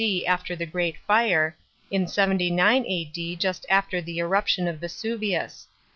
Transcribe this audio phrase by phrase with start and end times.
[0.03, 0.25] D.
[0.25, 1.55] after the preat fire;
[1.91, 3.35] in 79 A.D.
[3.35, 5.67] just after the eruption of Vesuvius.